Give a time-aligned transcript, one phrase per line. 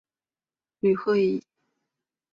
[0.79, 1.43] 吕赫伊。